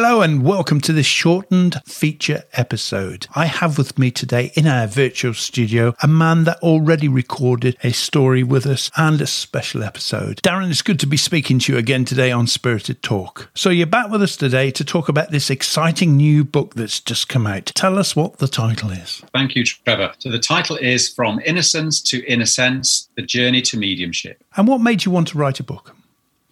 Hello 0.00 0.20
and 0.20 0.44
welcome 0.44 0.80
to 0.82 0.92
this 0.92 1.06
shortened 1.06 1.82
feature 1.84 2.44
episode. 2.52 3.26
I 3.34 3.46
have 3.46 3.76
with 3.76 3.98
me 3.98 4.12
today 4.12 4.52
in 4.54 4.68
our 4.68 4.86
virtual 4.86 5.34
studio 5.34 5.92
a 6.00 6.06
man 6.06 6.44
that 6.44 6.62
already 6.62 7.08
recorded 7.08 7.76
a 7.82 7.90
story 7.90 8.44
with 8.44 8.64
us 8.64 8.92
and 8.96 9.20
a 9.20 9.26
special 9.26 9.82
episode. 9.82 10.40
Darren, 10.44 10.70
it's 10.70 10.82
good 10.82 11.00
to 11.00 11.08
be 11.08 11.16
speaking 11.16 11.58
to 11.58 11.72
you 11.72 11.78
again 11.80 12.04
today 12.04 12.30
on 12.30 12.46
Spirited 12.46 13.02
Talk. 13.02 13.50
So 13.56 13.70
you're 13.70 13.88
back 13.88 14.08
with 14.08 14.22
us 14.22 14.36
today 14.36 14.70
to 14.70 14.84
talk 14.84 15.08
about 15.08 15.32
this 15.32 15.50
exciting 15.50 16.16
new 16.16 16.44
book 16.44 16.74
that's 16.76 17.00
just 17.00 17.28
come 17.28 17.48
out. 17.48 17.66
Tell 17.66 17.98
us 17.98 18.14
what 18.14 18.38
the 18.38 18.46
title 18.46 18.92
is. 18.92 19.24
Thank 19.34 19.56
you, 19.56 19.64
Trevor. 19.64 20.12
So 20.20 20.30
the 20.30 20.38
title 20.38 20.76
is 20.76 21.08
From 21.08 21.40
Innocence 21.44 22.00
to 22.02 22.24
Inner 22.24 22.46
Sense, 22.46 23.08
The 23.16 23.22
Journey 23.22 23.62
to 23.62 23.76
Mediumship. 23.76 24.44
And 24.56 24.68
what 24.68 24.80
made 24.80 25.04
you 25.04 25.10
want 25.10 25.26
to 25.28 25.38
write 25.38 25.58
a 25.58 25.64
book? 25.64 25.96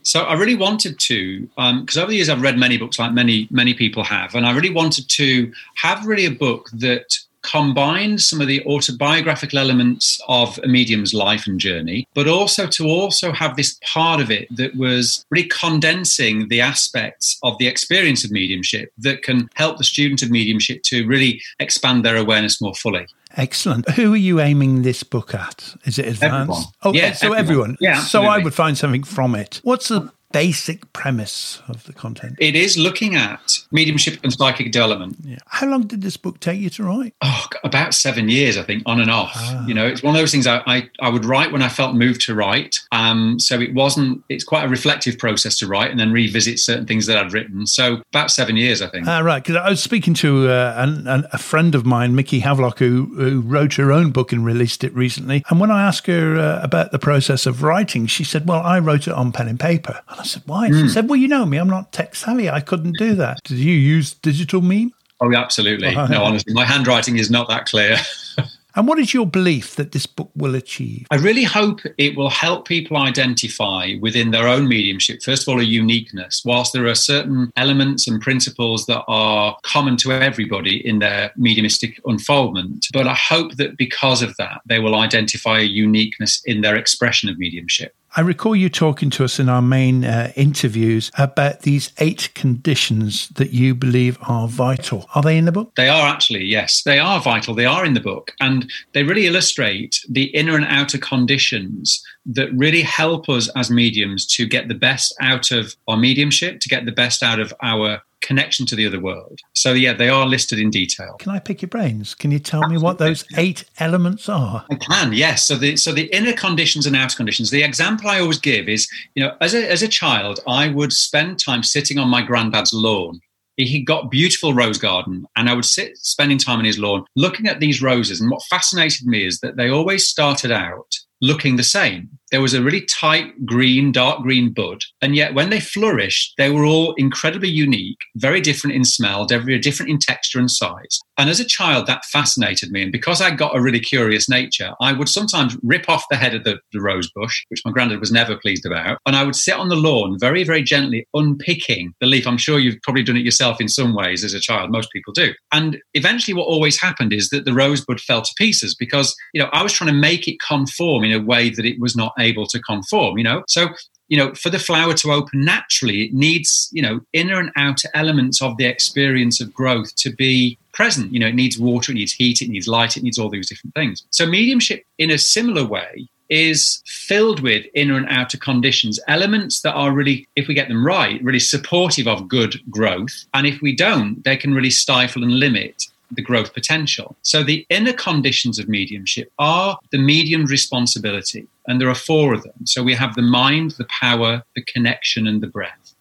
So 0.07 0.23
I 0.23 0.34
really 0.34 0.54
wanted 0.54 1.00
to, 1.00 1.41
because 1.41 1.96
um, 1.96 2.02
over 2.02 2.11
the 2.11 2.14
years 2.14 2.29
I've 2.29 2.41
read 2.41 2.57
many 2.57 2.79
books, 2.79 2.96
like 2.96 3.12
many 3.12 3.48
many 3.50 3.75
people 3.75 4.04
have, 4.04 4.36
and 4.36 4.46
I 4.46 4.54
really 4.54 4.71
wanted 4.71 5.09
to 5.09 5.53
have 5.75 6.07
really 6.07 6.26
a 6.26 6.30
book 6.30 6.71
that 6.75 7.18
combined 7.43 8.21
some 8.21 8.40
of 8.40 8.46
the 8.46 8.64
autobiographical 8.66 9.58
elements 9.58 10.21
of 10.29 10.61
a 10.63 10.68
medium's 10.68 11.13
life 11.13 11.49
and 11.49 11.58
journey, 11.58 12.07
but 12.14 12.29
also 12.29 12.68
to 12.68 12.86
also 12.86 13.32
have 13.32 13.57
this 13.57 13.80
part 13.82 14.21
of 14.21 14.30
it 14.30 14.46
that 14.57 14.77
was 14.77 15.25
really 15.30 15.49
condensing 15.49 16.46
the 16.49 16.61
aspects 16.61 17.36
of 17.43 17.58
the 17.58 17.66
experience 17.66 18.25
of 18.25 18.30
mediumship 18.30 18.93
that 18.99 19.25
can 19.25 19.49
help 19.54 19.77
the 19.77 19.85
student 19.85 20.22
of 20.22 20.30
mediumship 20.30 20.85
to 20.85 21.04
really 21.08 21.43
expand 21.58 22.04
their 22.04 22.16
awareness 22.16 22.61
more 22.61 22.75
fully. 22.75 23.07
Excellent. 23.36 23.89
Who 23.90 24.14
are 24.14 24.17
you 24.17 24.40
aiming 24.40 24.82
this 24.82 25.03
book 25.03 25.35
at? 25.35 25.75
Is 25.85 25.99
it 25.99 26.07
advanced? 26.07 26.22
Everyone. 26.25 26.64
Oh, 26.82 26.93
yeah, 26.94 27.13
so 27.13 27.32
everyone. 27.32 27.39
everyone. 27.39 27.77
Yeah, 27.81 28.00
so 28.00 28.22
I 28.22 28.39
would 28.39 28.54
find 28.54 28.79
something 28.79 29.03
from 29.03 29.35
it. 29.35 29.61
What's 29.63 29.89
the 29.89 30.11
basic 30.36 30.93
premise 30.93 31.63
of 31.67 31.85
the 31.85 31.95
content? 31.95 32.36
It 32.39 32.55
is 32.55 32.77
looking 32.77 33.14
at 33.14 33.58
mediumship 33.70 34.19
and 34.22 34.31
psychic 34.31 34.70
development. 34.70 35.17
Yeah. 35.25 35.39
How 35.47 35.67
long 35.67 35.86
did 35.86 36.03
this 36.03 36.19
book 36.19 36.41
take 36.41 36.61
you 36.61 36.69
to 36.70 36.84
write? 36.84 37.14
Oh, 37.22 37.47
about 37.64 37.94
seven 37.94 38.28
years, 38.28 38.58
I 38.58 38.62
think, 38.62 38.83
on 38.84 39.00
and 39.00 39.10
off. 39.10 39.33
Ah. 39.34 39.66
You 39.66 39.72
know, 39.72 39.86
it's 39.86 40.02
one 40.02 40.14
of 40.14 40.20
those 40.20 40.33
things 40.33 40.47
I, 40.47 40.62
I, 40.66 40.91
I 41.00 41.08
would 41.08 41.25
write 41.25 41.52
when 41.52 41.62
I 41.62 41.70
felt 41.70 41.94
moved 41.94 42.20
to 42.27 42.34
write. 42.34 42.80
Um, 42.92 43.41
so 43.41 43.58
it 43.60 43.72
wasn't, 43.72 44.22
it's 44.28 44.44
quite 44.44 44.64
a 44.64 44.69
reflective 44.69 45.19
process 45.19 45.58
to 45.60 45.66
write 45.66 45.91
and 45.91 45.98
then 45.98 46.12
revisit 46.12 46.58
certain 46.58 46.86
things 46.86 47.06
that 47.06 47.16
I'd 47.16 47.32
written. 47.32 47.66
So 47.66 48.03
about 48.12 48.30
seven 48.30 48.56
years, 48.56 48.82
I 48.82 48.88
think. 48.88 49.06
Ah, 49.06 49.20
right, 49.20 49.42
because 49.42 49.56
I 49.56 49.70
was 49.70 49.82
speaking 49.82 50.12
to 50.14 50.50
uh, 50.50 50.75
an, 50.77 51.06
an, 51.06 51.27
a 51.32 51.38
friend 51.38 51.75
of 51.75 51.86
mine, 51.86 52.14
Mickey 52.14 52.41
Havelock, 52.41 52.78
who, 52.78 53.06
who 53.16 53.41
wrote 53.41 53.75
her 53.75 53.91
own 53.91 54.10
book 54.10 54.32
and 54.32 54.44
released 54.44 54.84
it 54.84 54.94
recently. 54.94 55.42
And 55.48 55.60
when 55.60 55.70
I 55.70 55.82
asked 55.82 56.06
her 56.08 56.36
uh, 56.36 56.60
about 56.62 56.92
the 56.92 56.98
process 56.98 57.47
of 57.47 57.62
writing, 57.62 58.06
she 58.06 58.22
said, 58.22 58.47
"Well, 58.47 58.60
I 58.60 58.78
wrote 58.78 59.08
it 59.08 59.14
on 59.14 59.32
pen 59.32 59.48
and 59.48 59.58
paper." 59.58 60.03
And 60.08 60.20
I 60.20 60.25
said, 60.27 60.42
"Why?" 60.46 60.69
She 60.69 60.82
hmm. 60.82 60.88
said, 60.88 61.08
"Well, 61.08 61.16
you 61.16 61.28
know 61.28 61.46
me; 61.46 61.58
I'm 61.58 61.69
not 61.69 61.92
tech 61.92 62.14
savvy. 62.14 62.50
I 62.50 62.60
couldn't 62.60 62.96
do 62.98 63.14
that." 63.14 63.38
Did 63.44 63.58
you 63.58 63.74
use 63.74 64.14
digital 64.14 64.60
meme? 64.60 64.92
oh, 65.20 65.34
absolutely. 65.34 65.94
No, 65.94 66.22
honestly, 66.22 66.52
my 66.52 66.64
handwriting 66.64 67.16
is 67.16 67.30
not 67.30 67.48
that 67.48 67.66
clear. 67.66 67.96
And 68.77 68.86
what 68.86 68.98
is 68.98 69.14
your 69.14 69.27
belief 69.27 69.77
that 69.77 69.92
this 69.92 70.04
book 70.04 70.30
will 70.36 70.54
achieve? 70.54 71.06
I 71.10 71.16
really 71.16 71.44
hope 71.44 71.80
it 71.97 72.14
will 72.14 72.28
help 72.28 72.69
people 72.69 72.98
identify 72.98 73.94
within 74.02 74.32
their 74.32 74.47
own 74.47 74.69
mediumship, 74.69 75.22
first 75.22 75.44
of 75.44 75.48
all, 75.48 75.60
a 75.60 75.64
uniqueness. 75.64 76.42
Whilst 76.44 76.74
there 76.74 76.86
are 76.86 76.94
certain 76.94 77.50
elements 77.56 78.06
and 78.06 78.20
principles 78.20 78.84
that 78.84 79.02
are 79.08 79.56
common 79.62 79.97
to 79.98 80.12
everybody 80.12 80.86
in 80.86 80.98
their 80.98 81.32
mediumistic 81.38 81.98
unfoldment, 82.04 82.88
but 82.92 83.06
I 83.06 83.14
hope 83.14 83.56
that 83.56 83.78
because 83.78 84.20
of 84.20 84.36
that, 84.36 84.60
they 84.66 84.78
will 84.78 84.97
identify 84.97 85.60
a 85.60 85.62
uniqueness 85.62 86.42
in 86.44 86.60
their 86.60 86.77
expression 86.77 87.30
of 87.30 87.38
mediumship. 87.38 87.94
I 88.19 88.22
recall 88.22 88.56
you 88.56 88.70
talking 88.70 89.11
to 89.11 89.25
us 89.25 89.39
in 89.39 89.50
our 89.50 89.61
main 89.61 90.03
uh, 90.03 90.33
interviews 90.36 91.11
about 91.19 91.61
these 91.61 91.92
eight 91.98 92.31
conditions 92.34 93.28
that 93.34 93.50
you 93.50 93.75
believe 93.75 94.17
are 94.22 94.48
vital. 94.48 95.06
Are 95.14 95.20
they 95.20 95.36
in 95.36 95.45
the 95.45 95.53
book? 95.53 95.75
They 95.77 95.91
are 95.91 96.09
actually, 96.09 96.44
yes, 96.47 96.83
they 96.83 96.98
are 96.98 97.20
vital. 97.20 97.55
They 97.55 97.67
are 97.67 97.84
in 97.84 97.92
the 97.92 98.00
book. 98.00 98.33
And 98.41 98.72
they 98.94 99.03
really 99.03 99.27
illustrate 99.27 100.00
the 100.09 100.25
inner 100.34 100.56
and 100.56 100.64
outer 100.64 100.97
conditions 100.97 102.03
that 102.25 102.50
really 102.55 102.81
help 102.81 103.28
us 103.28 103.50
as 103.55 103.71
mediums 103.71 104.25
to 104.28 104.47
get 104.47 104.69
the 104.69 104.75
best 104.75 105.15
out 105.21 105.50
of 105.50 105.76
our 105.87 105.99
mediumship, 105.99 106.60
to 106.60 106.71
get 106.71 106.87
the 106.87 106.93
best 106.93 107.22
out 107.22 107.38
of 107.38 107.53
our 107.62 108.00
connection 108.21 108.66
to 108.66 108.77
the 108.77 108.87
other 108.87 109.00
world. 109.00 109.41
So, 109.54 109.72
yeah, 109.72 109.93
they 109.93 110.09
are 110.09 110.27
listed 110.27 110.59
in 110.59 110.71
detail. 110.71 111.16
Can 111.19 111.32
I 111.32 111.38
pick 111.38 111.62
your 111.62 111.69
brains? 111.69 112.15
Can 112.15 112.31
you 112.31 112.38
tell 112.38 112.66
me 112.69 112.78
what 112.78 112.99
those 112.99 113.25
eight 113.37 113.65
elements 113.78 114.28
are? 114.28 114.65
I 114.71 114.75
can, 114.77 115.12
yes. 115.12 115.47
So 115.47 115.56
the 115.56 115.77
so 115.77 115.93
the 115.93 116.06
inner 116.15 116.32
conditions 116.32 116.87
and 116.87 116.97
outer 116.97 117.16
conditions. 117.16 117.50
The 117.50 117.62
example 117.62 118.09
I 118.09 118.21
always 118.21 118.38
give 118.38 118.69
is, 118.69 118.88
you 119.15 119.25
know, 119.25 119.37
as 119.41 119.55
a 119.55 119.71
as 119.71 119.82
a 119.82 119.88
child, 119.88 120.41
I 120.47 120.69
would 120.69 120.93
spend 120.93 121.38
time 121.38 121.62
sitting 121.62 121.99
on 121.99 122.09
my 122.09 122.22
granddad's 122.22 122.72
lawn. 122.72 123.21
He 123.56 123.82
got 123.82 124.10
beautiful 124.10 124.53
rose 124.53 124.76
garden, 124.76 125.25
and 125.34 125.49
I 125.49 125.55
would 125.55 125.65
sit 125.65 125.97
spending 125.97 126.37
time 126.37 126.59
on 126.59 126.66
his 126.66 126.78
lawn, 126.78 127.05
looking 127.16 127.47
at 127.47 127.59
these 127.59 127.81
roses. 127.81 128.21
And 128.21 128.31
what 128.31 128.43
fascinated 128.50 129.06
me 129.06 129.25
is 129.25 129.41
that 129.41 129.56
they 129.56 129.71
always 129.71 130.06
started 130.06 130.53
out 130.53 130.94
looking 131.22 131.56
the 131.56 131.62
same. 131.62 132.16
There 132.31 132.41
was 132.41 132.54
a 132.54 132.62
really 132.62 132.84
tight 132.87 133.47
green, 133.47 133.92
dark 133.92 134.22
green 134.22 134.53
bud, 134.53 134.82
and 135.00 135.14
yet 135.14 135.34
when 135.34 135.50
they 135.50 135.60
flourished, 135.60 136.34
they 136.38 136.50
were 136.50 136.64
all 136.64 136.94
incredibly 136.94 137.48
unique, 137.48 137.98
very 138.16 138.41
different 138.41 138.75
in 138.75 138.84
smell, 138.84 139.26
very 139.26 139.59
different 139.59 139.91
in 139.91 139.98
texture 139.98 140.38
and 140.38 140.50
size. 140.50 140.98
And 141.19 141.31
as 141.31 141.41
a 141.41 141.44
child, 141.44 141.87
that 141.87 142.04
fascinated 142.04 142.70
me. 142.70 142.82
And 142.82 142.92
because 142.92 143.20
I 143.20 143.31
got 143.31 143.56
a 143.56 143.60
really 143.60 143.81
curious 143.81 144.28
nature, 144.28 144.72
I 144.81 144.92
would 144.92 145.09
sometimes 145.09 145.56
rip 145.62 145.88
off 145.88 146.04
the 146.10 146.16
head 146.16 146.34
of 146.34 146.44
the, 146.44 146.59
the 146.72 146.81
rose 146.81 147.10
bush, 147.14 147.44
which 147.48 147.62
my 147.64 147.70
granddad 147.70 148.00
was 148.00 148.12
never 148.12 148.37
pleased 148.37 148.66
about, 148.66 148.98
and 149.06 149.14
I 149.14 149.22
would 149.22 149.37
sit 149.37 149.54
on 149.54 149.69
the 149.69 149.76
lawn 149.76 150.19
very, 150.19 150.43
very 150.44 150.62
gently 150.62 151.06
unpicking 151.14 151.94
the 152.00 152.06
leaf. 152.06 152.26
I'm 152.26 152.38
sure 152.38 152.58
you've 152.58 152.82
probably 152.82 153.03
done 153.03 153.16
it 153.16 153.25
yourself 153.25 153.60
in 153.60 153.69
some 153.69 153.94
ways 153.94 154.25
as 154.25 154.34
a 154.34 154.41
child. 154.41 154.70
Most 154.70 154.91
people 154.93 155.12
do. 155.12 155.32
And 155.53 155.78
eventually, 155.94 156.34
what 156.34 156.47
always 156.47 156.81
happened 156.81 157.12
is 157.12 157.28
that 157.31 157.44
the 157.44 157.54
rosebud 157.54 158.00
fell 158.00 158.22
to 158.22 158.34
pieces 158.37 158.75
because 158.75 159.14
you 159.32 159.41
know 159.41 159.48
I 159.53 159.62
was 159.62 159.72
trying 159.72 159.91
to 159.91 159.97
make 159.97 160.26
it 160.26 160.37
conform 160.47 161.04
in 161.04 161.12
a 161.12 161.25
way 161.25 161.50
that 161.50 161.64
it 161.64 161.81
was 161.81 161.97
not 161.97 162.12
able 162.19 162.47
to 162.49 162.60
conform. 162.60 163.19
You 163.19 163.25
know, 163.25 163.44
so 163.49 163.69
you 164.09 164.16
know, 164.16 164.34
for 164.34 164.50
the 164.50 164.59
flower 164.59 164.94
to 164.94 165.12
open 165.12 165.44
naturally, 165.44 166.04
it 166.04 166.15
needs, 166.15 166.69
you 166.72 166.81
know, 166.81 167.00
inner 167.12 167.41
and 167.41 167.50
outer 167.56 167.88
elements 167.94 168.41
of 168.41 168.56
the 168.56 168.65
experience 168.65 169.41
of 169.41 169.53
growth 169.53 169.94
to 169.97 170.10
be 170.10 170.59
present. 170.72 171.12
You 171.12 171.19
know, 171.19 171.26
it 171.26 171.34
needs 171.34 171.59
water, 171.59 171.93
it 171.93 171.97
needs 171.97 172.12
heat, 172.12 172.41
it 172.41 172.49
needs 172.49 172.69
light, 172.69 172.97
it 172.97 173.03
needs 173.03 173.19
all 173.19 173.28
these 173.28 173.49
different 173.49 173.75
things. 173.75 174.05
So, 174.10 174.26
mediumship, 174.26 174.84
in 174.99 175.10
a 175.10 175.19
similar 175.19 175.65
way, 175.65 176.09
is 176.28 176.82
filled 176.87 177.41
with 177.41 177.66
inner 177.75 177.97
and 177.97 178.06
outer 178.09 178.38
conditions, 178.38 179.00
elements 179.09 179.60
that 179.62 179.75
are 179.75 179.93
really, 179.93 180.26
if 180.37 180.49
we 180.49 180.55
get 180.55 180.69
them 180.69 180.84
right, 180.84 181.22
really 181.22 181.38
supportive 181.41 182.09
of 182.09 182.28
good 182.28 182.60
growth. 182.71 183.25
And 183.34 183.47
if 183.47 183.60
we 183.60 183.75
don't, 183.75 184.22
they 184.25 184.37
can 184.37 184.55
really 184.55 184.71
stifle 184.71 185.22
and 185.22 185.38
limit 185.38 185.84
the 186.11 186.22
growth 186.22 186.55
potential. 186.55 187.17
So 187.22 187.43
the 187.43 187.67
inner 187.69 187.93
conditions 187.93 188.59
of 188.59 188.69
mediumship 188.69 189.33
are 189.39 189.78
the 189.91 189.99
medium's 189.99 190.50
responsibility, 190.50 191.49
and 191.67 191.81
there 191.81 191.89
are 191.89 191.94
four 191.94 192.34
of 192.34 192.43
them. 192.43 192.65
So 192.65 192.83
we 192.83 192.94
have 192.94 193.15
the 193.15 193.22
mind, 193.22 193.72
the 193.72 193.87
power, 193.87 194.43
the 194.55 194.62
connection, 194.62 195.27
and 195.27 195.41
the 195.43 195.49
breath. 195.49 195.95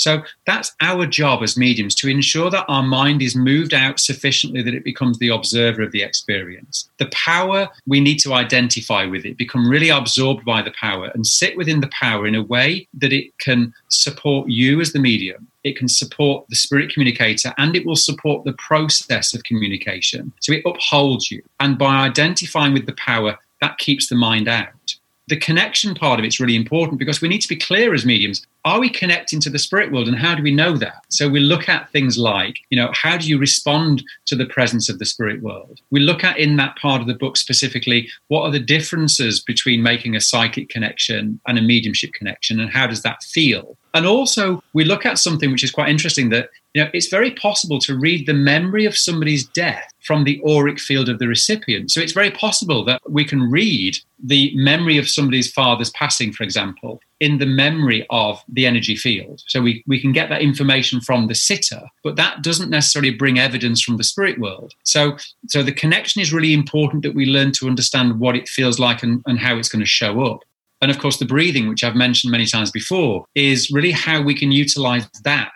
So 0.00 0.22
that's 0.46 0.74
our 0.80 1.06
job 1.06 1.42
as 1.42 1.58
mediums 1.58 1.94
to 1.96 2.08
ensure 2.08 2.50
that 2.50 2.64
our 2.68 2.82
mind 2.82 3.20
is 3.20 3.36
moved 3.36 3.74
out 3.74 4.00
sufficiently 4.00 4.62
that 4.62 4.74
it 4.74 4.82
becomes 4.82 5.18
the 5.18 5.28
observer 5.28 5.82
of 5.82 5.92
the 5.92 6.02
experience. 6.02 6.88
The 6.96 7.10
power, 7.12 7.68
we 7.86 8.00
need 8.00 8.18
to 8.20 8.32
identify 8.32 9.04
with 9.04 9.26
it, 9.26 9.36
become 9.36 9.68
really 9.68 9.90
absorbed 9.90 10.44
by 10.44 10.62
the 10.62 10.72
power, 10.72 11.10
and 11.12 11.26
sit 11.26 11.54
within 11.54 11.80
the 11.80 11.90
power 11.92 12.26
in 12.26 12.34
a 12.34 12.42
way 12.42 12.88
that 12.94 13.12
it 13.12 13.36
can 13.38 13.74
support 13.88 14.48
you 14.48 14.80
as 14.80 14.92
the 14.92 14.98
medium. 14.98 15.46
It 15.64 15.76
can 15.76 15.88
support 15.88 16.46
the 16.48 16.56
spirit 16.56 16.90
communicator 16.90 17.52
and 17.58 17.76
it 17.76 17.84
will 17.84 17.96
support 17.96 18.44
the 18.44 18.54
process 18.54 19.34
of 19.34 19.44
communication. 19.44 20.32
So 20.40 20.52
it 20.54 20.62
upholds 20.64 21.30
you. 21.30 21.42
And 21.60 21.76
by 21.76 22.06
identifying 22.06 22.72
with 22.72 22.86
the 22.86 22.94
power, 22.94 23.38
that 23.60 23.76
keeps 23.76 24.08
the 24.08 24.14
mind 24.14 24.48
out 24.48 24.72
the 25.30 25.36
connection 25.36 25.94
part 25.94 26.18
of 26.18 26.24
it's 26.24 26.40
really 26.40 26.56
important 26.56 26.98
because 26.98 27.22
we 27.22 27.28
need 27.28 27.40
to 27.40 27.48
be 27.48 27.56
clear 27.56 27.94
as 27.94 28.04
mediums 28.04 28.44
are 28.64 28.80
we 28.80 28.90
connecting 28.90 29.40
to 29.40 29.50
the 29.50 29.58
spirit 29.58 29.90
world 29.90 30.08
and 30.08 30.18
how 30.18 30.34
do 30.34 30.42
we 30.42 30.54
know 30.54 30.76
that? 30.76 31.04
So 31.08 31.28
we 31.28 31.40
look 31.40 31.68
at 31.68 31.90
things 31.90 32.18
like 32.18 32.58
you 32.70 32.76
know 32.76 32.90
how 32.92 33.16
do 33.16 33.28
you 33.28 33.38
respond 33.38 34.02
to 34.26 34.36
the 34.36 34.46
presence 34.46 34.88
of 34.88 34.98
the 34.98 35.06
spirit 35.06 35.42
world? 35.42 35.80
We 35.90 36.00
look 36.00 36.24
at 36.24 36.38
in 36.38 36.56
that 36.56 36.76
part 36.76 37.00
of 37.00 37.06
the 37.06 37.14
book 37.14 37.36
specifically 37.36 38.08
what 38.28 38.42
are 38.42 38.50
the 38.50 38.60
differences 38.60 39.40
between 39.40 39.82
making 39.82 40.14
a 40.14 40.20
psychic 40.20 40.68
connection 40.68 41.40
and 41.46 41.58
a 41.58 41.62
mediumship 41.62 42.12
connection 42.12 42.60
and 42.60 42.70
how 42.70 42.86
does 42.86 43.02
that 43.02 43.22
feel? 43.22 43.76
And 43.94 44.06
also 44.06 44.62
we 44.72 44.84
look 44.84 45.06
at 45.06 45.18
something 45.18 45.50
which 45.50 45.64
is 45.64 45.70
quite 45.70 45.88
interesting 45.88 46.28
that 46.30 46.50
you 46.74 46.82
know 46.82 46.90
it's 46.92 47.08
very 47.08 47.32
possible 47.32 47.78
to 47.80 47.98
read 47.98 48.26
the 48.26 48.34
memory 48.34 48.84
of 48.84 48.96
somebody's 48.96 49.46
death 49.48 49.92
from 50.04 50.24
the 50.24 50.40
auric 50.48 50.80
field 50.80 51.08
of 51.08 51.18
the 51.18 51.28
recipient. 51.28 51.90
So 51.90 52.00
it's 52.00 52.12
very 52.12 52.30
possible 52.30 52.84
that 52.86 53.02
we 53.08 53.24
can 53.24 53.50
read 53.50 53.98
the 54.22 54.52
memory 54.54 54.96
of 54.96 55.08
somebody's 55.08 55.52
father's 55.52 55.90
passing 55.90 56.32
for 56.32 56.42
example 56.42 57.00
in 57.20 57.38
the 57.38 57.46
memory 57.46 58.06
of 58.08 58.42
the 58.48 58.66
energy 58.66 58.96
field. 58.96 59.42
So 59.46 59.60
we, 59.60 59.84
we 59.86 60.00
can 60.00 60.12
get 60.12 60.30
that 60.30 60.40
information 60.40 61.00
from 61.00 61.26
the 61.26 61.34
sitter 61.34 61.82
but 62.02 62.16
that 62.16 62.42
doesn't 62.42 62.70
necessarily 62.70 63.10
bring 63.10 63.38
evidence 63.38 63.82
from 63.82 63.96
the 63.96 64.04
spirit 64.04 64.38
world. 64.38 64.74
So 64.84 65.16
so 65.48 65.62
the 65.62 65.72
connection 65.72 66.20
is 66.20 66.32
really 66.32 66.54
important 66.54 67.02
that 67.02 67.14
we 67.14 67.26
learn 67.26 67.52
to 67.52 67.66
understand 67.66 68.20
what 68.20 68.36
it 68.36 68.48
feels 68.48 68.78
like 68.78 69.02
and, 69.02 69.22
and 69.26 69.38
how 69.38 69.56
it's 69.56 69.68
going 69.68 69.84
to 69.84 69.86
show 69.86 70.24
up. 70.24 70.40
And 70.82 70.90
of 70.90 70.98
course, 70.98 71.18
the 71.18 71.26
breathing, 71.26 71.68
which 71.68 71.84
I've 71.84 71.94
mentioned 71.94 72.30
many 72.30 72.46
times 72.46 72.70
before, 72.70 73.26
is 73.34 73.70
really 73.70 73.92
how 73.92 74.22
we 74.22 74.34
can 74.34 74.50
utilize 74.50 75.06
that 75.24 75.52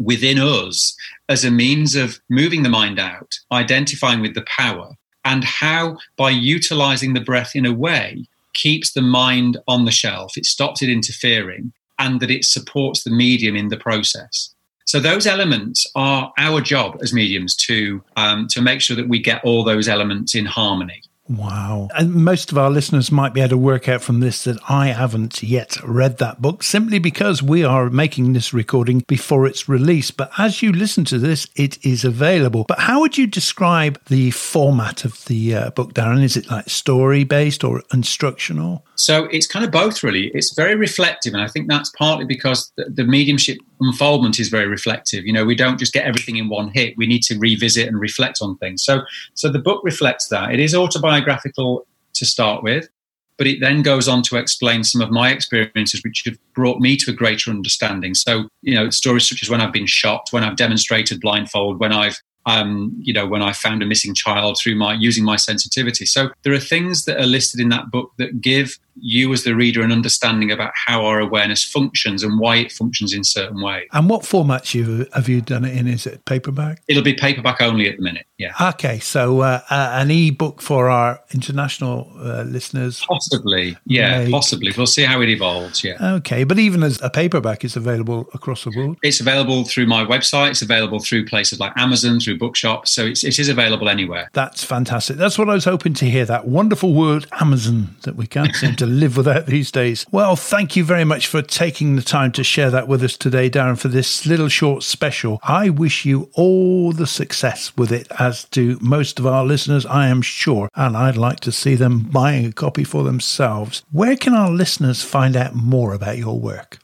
within 0.00 0.38
us 0.38 0.96
as 1.28 1.44
a 1.44 1.50
means 1.50 1.94
of 1.94 2.18
moving 2.28 2.62
the 2.62 2.68
mind 2.68 2.98
out, 2.98 3.38
identifying 3.52 4.20
with 4.20 4.34
the 4.34 4.44
power, 4.46 4.96
and 5.24 5.44
how 5.44 5.98
by 6.16 6.30
utilizing 6.30 7.12
the 7.12 7.20
breath 7.20 7.54
in 7.54 7.66
a 7.66 7.72
way 7.72 8.24
keeps 8.54 8.92
the 8.92 9.02
mind 9.02 9.58
on 9.68 9.84
the 9.84 9.90
shelf, 9.90 10.36
it 10.36 10.46
stops 10.46 10.82
it 10.82 10.88
interfering, 10.88 11.72
and 11.98 12.20
that 12.20 12.30
it 12.30 12.44
supports 12.44 13.04
the 13.04 13.10
medium 13.10 13.54
in 13.54 13.68
the 13.68 13.76
process. 13.76 14.54
So 14.86 14.98
those 14.98 15.26
elements 15.26 15.86
are 15.94 16.32
our 16.36 16.60
job 16.60 16.98
as 17.00 17.12
mediums 17.12 17.54
to 17.56 18.02
um, 18.16 18.48
to 18.48 18.60
make 18.60 18.80
sure 18.80 18.96
that 18.96 19.08
we 19.08 19.20
get 19.20 19.44
all 19.44 19.62
those 19.62 19.86
elements 19.86 20.34
in 20.34 20.46
harmony. 20.46 21.02
Wow. 21.30 21.88
And 21.96 22.12
most 22.12 22.50
of 22.50 22.58
our 22.58 22.70
listeners 22.70 23.12
might 23.12 23.32
be 23.32 23.40
able 23.40 23.50
to 23.50 23.56
work 23.56 23.88
out 23.88 24.02
from 24.02 24.18
this 24.18 24.44
that 24.44 24.58
I 24.68 24.88
haven't 24.88 25.44
yet 25.44 25.76
read 25.84 26.18
that 26.18 26.42
book 26.42 26.64
simply 26.64 26.98
because 26.98 27.40
we 27.40 27.62
are 27.62 27.88
making 27.88 28.32
this 28.32 28.52
recording 28.52 29.04
before 29.06 29.46
its 29.46 29.68
release. 29.68 30.10
But 30.10 30.32
as 30.38 30.60
you 30.60 30.72
listen 30.72 31.04
to 31.04 31.18
this, 31.18 31.46
it 31.54 31.84
is 31.86 32.04
available. 32.04 32.64
But 32.66 32.80
how 32.80 32.98
would 33.00 33.16
you 33.16 33.28
describe 33.28 34.04
the 34.06 34.32
format 34.32 35.04
of 35.04 35.24
the 35.26 35.54
uh, 35.54 35.70
book, 35.70 35.94
Darren? 35.94 36.24
Is 36.24 36.36
it 36.36 36.50
like 36.50 36.68
story 36.68 37.22
based 37.22 37.62
or 37.62 37.84
instructional? 37.92 38.84
So 38.96 39.26
it's 39.26 39.46
kind 39.46 39.64
of 39.64 39.70
both, 39.70 40.02
really. 40.02 40.32
It's 40.34 40.52
very 40.54 40.74
reflective. 40.74 41.32
And 41.32 41.42
I 41.42 41.46
think 41.46 41.68
that's 41.68 41.90
partly 41.90 42.24
because 42.24 42.72
the, 42.76 42.86
the 42.86 43.04
mediumship 43.04 43.58
unfoldment 43.80 44.38
is 44.38 44.48
very 44.48 44.66
reflective. 44.66 45.24
You 45.24 45.32
know, 45.32 45.44
we 45.44 45.54
don't 45.54 45.78
just 45.78 45.92
get 45.92 46.04
everything 46.04 46.36
in 46.36 46.48
one 46.48 46.70
hit. 46.70 46.96
We 46.96 47.06
need 47.06 47.22
to 47.24 47.38
revisit 47.38 47.88
and 47.88 48.00
reflect 48.00 48.38
on 48.40 48.56
things. 48.58 48.84
So, 48.84 49.02
so 49.34 49.48
the 49.48 49.58
book 49.58 49.82
reflects 49.84 50.28
that. 50.28 50.52
It 50.52 50.60
is 50.60 50.74
autobiographical 50.74 51.86
to 52.14 52.26
start 52.26 52.62
with, 52.62 52.88
but 53.38 53.46
it 53.46 53.60
then 53.60 53.82
goes 53.82 54.08
on 54.08 54.22
to 54.24 54.36
explain 54.36 54.84
some 54.84 55.00
of 55.00 55.10
my 55.10 55.30
experiences, 55.30 56.02
which 56.04 56.22
have 56.26 56.36
brought 56.54 56.80
me 56.80 56.96
to 56.98 57.10
a 57.10 57.14
greater 57.14 57.50
understanding. 57.50 58.14
So, 58.14 58.48
you 58.62 58.74
know, 58.74 58.90
stories 58.90 59.28
such 59.28 59.42
as 59.42 59.48
when 59.48 59.60
I've 59.60 59.72
been 59.72 59.86
shot, 59.86 60.28
when 60.30 60.44
I've 60.44 60.56
demonstrated 60.56 61.20
blindfold, 61.20 61.80
when 61.80 61.92
I've 61.92 62.18
um, 62.46 62.94
you 62.98 63.12
know, 63.12 63.26
when 63.26 63.42
I 63.42 63.52
found 63.52 63.82
a 63.82 63.86
missing 63.86 64.14
child 64.14 64.58
through 64.58 64.74
my 64.74 64.94
using 64.94 65.24
my 65.24 65.36
sensitivity. 65.36 66.06
So 66.06 66.30
there 66.42 66.52
are 66.52 66.58
things 66.58 67.04
that 67.04 67.20
are 67.20 67.26
listed 67.26 67.60
in 67.60 67.68
that 67.68 67.90
book 67.90 68.12
that 68.18 68.40
give 68.40 68.78
you 68.96 69.32
as 69.32 69.44
the 69.44 69.54
reader 69.54 69.82
an 69.82 69.92
understanding 69.92 70.50
about 70.50 70.72
how 70.74 71.04
our 71.04 71.20
awareness 71.20 71.64
functions 71.64 72.22
and 72.22 72.38
why 72.38 72.56
it 72.56 72.72
functions 72.72 73.12
in 73.12 73.24
certain 73.24 73.60
ways. 73.62 73.88
And 73.92 74.08
what 74.08 74.22
formats 74.22 74.74
you 74.74 75.06
have 75.12 75.28
you 75.28 75.40
done 75.40 75.64
it 75.64 75.76
in? 75.76 75.86
Is 75.86 76.06
it 76.06 76.24
paperback? 76.24 76.82
It'll 76.88 77.02
be 77.02 77.14
paperback 77.14 77.60
only 77.60 77.88
at 77.88 77.96
the 77.96 78.02
minute. 78.02 78.26
Yeah. 78.38 78.54
Okay, 78.70 78.98
so 79.00 79.40
uh, 79.40 79.60
uh, 79.68 79.90
an 79.92 80.10
e-book 80.10 80.62
for 80.62 80.88
our 80.88 81.20
international 81.34 82.10
uh, 82.16 82.42
listeners. 82.42 83.04
Possibly, 83.06 83.76
yeah, 83.84 84.28
possibly. 84.30 84.72
We'll 84.74 84.86
see 84.86 85.02
how 85.02 85.20
it 85.20 85.28
evolves. 85.28 85.84
Yeah. 85.84 86.14
Okay, 86.16 86.44
but 86.44 86.58
even 86.58 86.82
as 86.82 87.00
a 87.02 87.10
paperback, 87.10 87.64
it's 87.64 87.76
available 87.76 88.30
across 88.32 88.64
the 88.64 88.72
world. 88.74 88.96
It's 89.02 89.20
available 89.20 89.64
through 89.64 89.86
my 89.86 90.04
website. 90.04 90.50
It's 90.50 90.62
available 90.62 91.00
through 91.00 91.26
places 91.26 91.60
like 91.60 91.72
Amazon, 91.76 92.18
through 92.18 92.38
bookshops. 92.38 92.92
So 92.92 93.06
it's, 93.06 93.24
it 93.24 93.38
is 93.38 93.48
available 93.50 93.88
anywhere. 93.88 94.30
That's 94.32 94.64
fantastic. 94.64 95.16
That's 95.16 95.38
what 95.38 95.50
I 95.50 95.54
was 95.54 95.64
hoping 95.64 95.92
to 95.94 96.06
hear. 96.06 96.24
That 96.24 96.46
wonderful 96.46 96.94
word 96.94 97.26
Amazon 97.40 97.96
that 98.02 98.16
we 98.16 98.26
can't 98.26 98.54
seem 98.54 98.74
to 98.80 98.86
live 98.86 99.16
without 99.16 99.46
these 99.46 99.70
days. 99.70 100.06
Well, 100.10 100.36
thank 100.36 100.74
you 100.74 100.84
very 100.84 101.04
much 101.04 101.26
for 101.26 101.42
taking 101.42 101.96
the 101.96 102.02
time 102.02 102.32
to 102.32 102.42
share 102.42 102.70
that 102.70 102.88
with 102.88 103.02
us 103.02 103.16
today, 103.16 103.50
Darren, 103.50 103.78
for 103.78 103.88
this 103.88 104.24
little 104.24 104.48
short 104.48 104.82
special. 104.82 105.38
I 105.42 105.68
wish 105.68 106.06
you 106.06 106.30
all 106.32 106.92
the 106.92 107.06
success 107.06 107.76
with 107.76 107.92
it, 107.92 108.08
as 108.18 108.44
do 108.44 108.78
most 108.80 109.18
of 109.18 109.26
our 109.26 109.44
listeners, 109.44 109.84
I 109.84 110.08
am 110.08 110.22
sure, 110.22 110.70
and 110.74 110.96
I'd 110.96 111.18
like 111.18 111.40
to 111.40 111.52
see 111.52 111.74
them 111.74 112.00
buying 112.00 112.46
a 112.46 112.52
copy 112.52 112.84
for 112.84 113.04
themselves. 113.04 113.82
Where 113.92 114.16
can 114.16 114.34
our 114.34 114.50
listeners 114.50 115.04
find 115.04 115.36
out 115.36 115.54
more 115.54 115.92
about 115.92 116.16
your 116.16 116.40
work? 116.40 116.78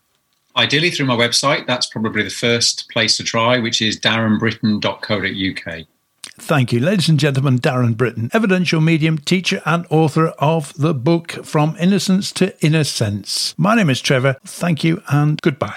Ideally 0.54 0.90
through 0.90 1.06
my 1.06 1.16
website. 1.16 1.66
That's 1.66 1.86
probably 1.86 2.22
the 2.22 2.30
first 2.30 2.90
place 2.90 3.16
to 3.16 3.24
try, 3.24 3.58
which 3.58 3.80
is 3.80 3.98
darrenbritton.co.uk. 3.98 5.86
Thank 6.38 6.72
you. 6.72 6.80
Ladies 6.80 7.08
and 7.08 7.18
gentlemen, 7.18 7.58
Darren 7.58 7.96
Britton, 7.96 8.30
evidential 8.32 8.80
medium, 8.80 9.18
teacher, 9.18 9.62
and 9.64 9.86
author 9.90 10.28
of 10.38 10.72
the 10.74 10.94
book 10.94 11.32
From 11.44 11.76
Innocence 11.80 12.30
to 12.32 12.58
Inner 12.64 12.84
Sense. 12.84 13.54
My 13.56 13.74
name 13.74 13.90
is 13.90 14.00
Trevor. 14.00 14.36
Thank 14.44 14.84
you 14.84 15.02
and 15.08 15.40
goodbye. 15.42 15.74